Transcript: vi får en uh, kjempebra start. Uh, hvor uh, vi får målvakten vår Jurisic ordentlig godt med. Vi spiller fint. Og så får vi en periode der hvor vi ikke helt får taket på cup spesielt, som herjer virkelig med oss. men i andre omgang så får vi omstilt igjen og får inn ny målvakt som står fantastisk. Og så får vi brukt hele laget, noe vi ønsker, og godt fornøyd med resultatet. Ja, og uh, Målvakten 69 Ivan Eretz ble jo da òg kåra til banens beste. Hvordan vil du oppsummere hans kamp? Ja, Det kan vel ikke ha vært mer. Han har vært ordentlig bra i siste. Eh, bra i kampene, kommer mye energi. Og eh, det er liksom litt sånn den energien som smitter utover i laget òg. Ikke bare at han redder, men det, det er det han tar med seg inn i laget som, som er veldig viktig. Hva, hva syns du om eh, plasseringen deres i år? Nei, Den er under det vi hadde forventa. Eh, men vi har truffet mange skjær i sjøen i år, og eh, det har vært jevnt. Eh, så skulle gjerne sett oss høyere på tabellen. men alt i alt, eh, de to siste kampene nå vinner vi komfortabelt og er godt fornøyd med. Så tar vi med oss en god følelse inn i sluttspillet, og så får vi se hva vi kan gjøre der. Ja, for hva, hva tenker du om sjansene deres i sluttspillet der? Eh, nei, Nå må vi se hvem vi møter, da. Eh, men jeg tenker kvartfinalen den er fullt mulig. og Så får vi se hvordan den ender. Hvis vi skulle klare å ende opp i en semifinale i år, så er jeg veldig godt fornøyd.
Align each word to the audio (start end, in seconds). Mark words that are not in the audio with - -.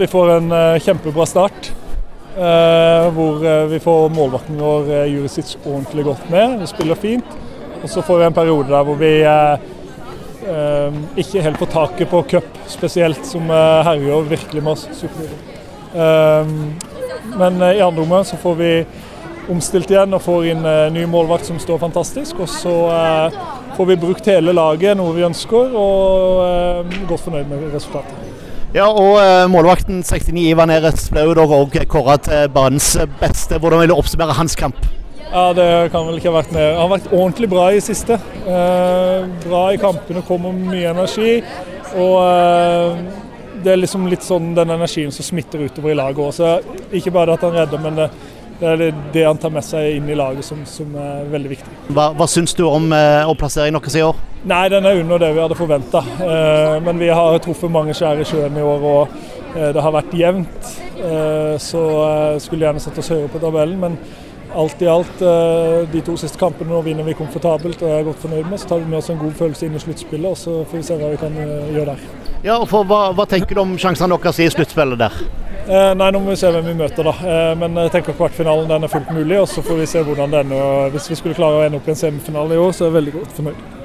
vi 0.00 0.06
får 0.06 0.30
en 0.30 0.52
uh, 0.52 0.78
kjempebra 0.78 1.26
start. 1.26 1.72
Uh, 2.36 3.10
hvor 3.12 3.42
uh, 3.44 3.66
vi 3.68 3.80
får 3.84 4.08
målvakten 4.08 4.56
vår 4.56 4.88
Jurisic 5.10 5.56
ordentlig 5.60 6.04
godt 6.06 6.30
med. 6.32 6.54
Vi 6.62 6.68
spiller 6.70 6.96
fint. 6.96 7.34
Og 7.82 7.90
så 7.90 8.02
får 8.02 8.18
vi 8.18 8.24
en 8.24 8.36
periode 8.36 8.68
der 8.68 8.84
hvor 8.84 8.96
vi 9.00 9.12
ikke 11.20 11.42
helt 11.44 11.60
får 11.60 11.68
taket 11.72 12.10
på 12.10 12.22
cup 12.28 12.58
spesielt, 12.68 13.20
som 13.28 13.48
herjer 13.48 14.26
virkelig 14.28 14.62
med 14.64 14.72
oss. 14.72 15.04
men 17.38 17.62
i 17.62 17.80
andre 17.80 18.02
omgang 18.02 18.24
så 18.24 18.36
får 18.36 18.54
vi 18.54 18.70
omstilt 19.52 19.90
igjen 19.90 20.16
og 20.16 20.22
får 20.24 20.50
inn 20.52 20.68
ny 20.92 21.06
målvakt 21.08 21.46
som 21.48 21.60
står 21.60 21.78
fantastisk. 21.78 22.40
Og 22.40 22.48
så 22.48 22.76
får 23.76 23.92
vi 23.92 23.96
brukt 23.96 24.28
hele 24.32 24.52
laget, 24.52 24.96
noe 24.96 25.16
vi 25.16 25.24
ønsker, 25.28 25.72
og 25.72 26.92
godt 27.08 27.28
fornøyd 27.28 27.48
med 27.48 27.72
resultatet. 27.72 28.49
Ja, 28.70 28.86
og 28.86 29.16
uh, 29.18 29.48
Målvakten 29.50 30.04
69 30.06 30.44
Ivan 30.52 30.70
Eretz 30.70 31.08
ble 31.10 31.24
jo 31.26 31.34
da 31.34 31.42
òg 31.42 31.74
kåra 31.90 32.14
til 32.22 32.46
banens 32.54 32.92
beste. 33.18 33.58
Hvordan 33.58 33.82
vil 33.82 33.90
du 33.90 33.96
oppsummere 33.96 34.36
hans 34.38 34.54
kamp? 34.58 34.78
Ja, 35.32 35.52
Det 35.54 35.90
kan 35.90 36.06
vel 36.06 36.18
ikke 36.18 36.30
ha 36.30 36.36
vært 36.40 36.52
mer. 36.54 36.76
Han 36.78 36.84
har 36.84 36.92
vært 36.96 37.10
ordentlig 37.10 37.48
bra 37.50 37.68
i 37.74 37.82
siste. 37.82 38.18
Eh, 38.46 39.26
bra 39.44 39.64
i 39.74 39.78
kampene, 39.78 40.22
kommer 40.26 40.54
mye 40.54 40.90
energi. 40.90 41.36
Og 41.98 42.16
eh, 42.22 43.02
det 43.64 43.74
er 43.74 43.82
liksom 43.82 44.08
litt 44.10 44.26
sånn 44.26 44.52
den 44.54 44.74
energien 44.74 45.10
som 45.14 45.26
smitter 45.26 45.66
utover 45.66 45.90
i 45.90 45.98
laget 45.98 46.40
òg. 46.42 46.72
Ikke 46.94 47.14
bare 47.14 47.34
at 47.34 47.46
han 47.46 47.54
redder, 47.58 47.82
men 47.82 47.98
det, 47.98 48.08
det 48.62 48.70
er 48.70 49.02
det 49.14 49.26
han 49.26 49.38
tar 49.38 49.54
med 49.54 49.66
seg 49.66 49.98
inn 49.98 50.10
i 50.10 50.18
laget 50.18 50.46
som, 50.46 50.62
som 50.66 50.94
er 50.94 51.26
veldig 51.30 51.56
viktig. 51.56 51.78
Hva, 51.90 52.12
hva 52.14 52.30
syns 52.30 52.54
du 52.58 52.68
om 52.70 52.90
eh, 52.94 53.34
plasseringen 53.38 53.82
deres 53.82 53.98
i 53.98 54.06
år? 54.06 54.18
Nei, 54.44 54.68
Den 54.72 54.86
er 54.88 55.00
under 55.02 55.18
det 55.20 55.34
vi 55.34 55.42
hadde 55.42 55.58
forventa. 55.58 56.00
Eh, 56.24 56.78
men 56.84 56.98
vi 56.98 57.10
har 57.12 57.38
truffet 57.44 57.70
mange 57.70 57.92
skjær 57.96 58.22
i 58.22 58.24
sjøen 58.24 58.56
i 58.56 58.64
år, 58.64 58.86
og 58.88 59.08
eh, 59.56 59.68
det 59.74 59.84
har 59.84 59.92
vært 59.92 60.16
jevnt. 60.16 60.72
Eh, 60.96 61.54
så 61.60 61.84
skulle 62.40 62.64
gjerne 62.66 62.80
sett 62.80 62.98
oss 63.00 63.12
høyere 63.12 63.28
på 63.32 63.42
tabellen. 63.42 63.80
men 63.80 64.00
alt 64.54 64.82
i 64.82 64.86
alt, 64.86 65.22
eh, 65.22 65.88
de 65.92 66.00
to 66.02 66.16
siste 66.18 66.38
kampene 66.38 66.72
nå 66.72 66.80
vinner 66.82 67.06
vi 67.06 67.14
komfortabelt 67.14 67.82
og 67.84 67.92
er 67.94 68.06
godt 68.08 68.22
fornøyd 68.24 68.48
med. 68.50 68.58
Så 68.58 68.68
tar 68.68 68.80
vi 68.82 68.88
med 68.90 68.98
oss 68.98 69.10
en 69.10 69.20
god 69.20 69.36
følelse 69.38 69.66
inn 69.66 69.76
i 69.76 69.82
sluttspillet, 69.82 70.30
og 70.30 70.36
så 70.36 70.64
får 70.70 70.80
vi 70.80 70.82
se 70.88 70.98
hva 70.98 71.10
vi 71.12 71.20
kan 71.20 71.36
gjøre 71.36 71.92
der. 71.92 72.04
Ja, 72.42 72.56
for 72.66 72.88
hva, 72.88 73.00
hva 73.14 73.26
tenker 73.28 73.54
du 73.54 73.62
om 73.62 73.76
sjansene 73.78 74.16
deres 74.16 74.40
i 74.42 74.48
sluttspillet 74.50 74.98
der? 74.98 75.18
Eh, 75.70 75.92
nei, 75.94 76.10
Nå 76.10 76.22
må 76.22 76.32
vi 76.32 76.40
se 76.40 76.50
hvem 76.50 76.66
vi 76.66 76.78
møter, 76.80 77.06
da. 77.06 77.12
Eh, 77.20 77.52
men 77.60 77.76
jeg 77.84 77.94
tenker 77.98 78.16
kvartfinalen 78.18 78.70
den 78.70 78.88
er 78.88 78.92
fullt 78.92 79.12
mulig. 79.14 79.38
og 79.38 79.48
Så 79.48 79.62
får 79.62 79.82
vi 79.82 79.90
se 79.92 80.02
hvordan 80.02 80.32
den 80.32 80.50
ender. 80.50 80.88
Hvis 80.94 81.10
vi 81.12 81.20
skulle 81.20 81.38
klare 81.38 81.60
å 81.60 81.66
ende 81.66 81.78
opp 81.78 81.86
i 81.86 81.94
en 81.94 82.00
semifinale 82.00 82.56
i 82.56 82.64
år, 82.64 82.72
så 82.74 82.86
er 82.86 82.90
jeg 82.90 82.98
veldig 82.98 83.20
godt 83.20 83.38
fornøyd. 83.38 83.79